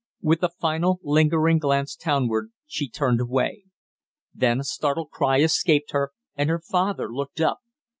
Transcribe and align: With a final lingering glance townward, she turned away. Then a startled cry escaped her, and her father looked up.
With 0.23 0.41
a 0.41 0.49
final 0.49 0.99
lingering 1.03 1.59
glance 1.59 1.95
townward, 1.95 2.49
she 2.65 2.89
turned 2.89 3.21
away. 3.21 3.65
Then 4.33 4.59
a 4.61 4.63
startled 4.63 5.11
cry 5.11 5.41
escaped 5.41 5.91
her, 5.91 6.11
and 6.35 6.49
her 6.49 6.59
father 6.59 7.13
looked 7.13 7.39
up. 7.39 7.59